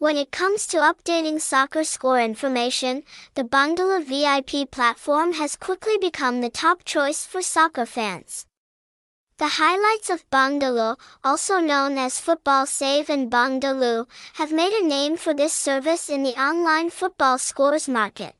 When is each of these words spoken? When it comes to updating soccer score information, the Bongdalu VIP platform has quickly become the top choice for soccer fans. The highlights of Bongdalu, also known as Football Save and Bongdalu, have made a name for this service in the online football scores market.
When 0.00 0.16
it 0.16 0.32
comes 0.32 0.66
to 0.68 0.78
updating 0.78 1.38
soccer 1.42 1.84
score 1.84 2.18
information, 2.18 3.02
the 3.34 3.44
Bongdalu 3.44 4.02
VIP 4.08 4.70
platform 4.70 5.34
has 5.34 5.56
quickly 5.56 5.98
become 5.98 6.40
the 6.40 6.48
top 6.48 6.86
choice 6.86 7.26
for 7.26 7.42
soccer 7.42 7.84
fans. 7.84 8.46
The 9.36 9.60
highlights 9.60 10.08
of 10.08 10.24
Bongdalu, 10.30 10.98
also 11.22 11.60
known 11.60 11.98
as 11.98 12.18
Football 12.18 12.64
Save 12.64 13.10
and 13.10 13.30
Bongdalu, 13.30 14.06
have 14.36 14.52
made 14.52 14.72
a 14.72 14.86
name 14.86 15.18
for 15.18 15.34
this 15.34 15.52
service 15.52 16.08
in 16.08 16.22
the 16.22 16.40
online 16.40 16.88
football 16.88 17.36
scores 17.36 17.86
market. 17.86 18.34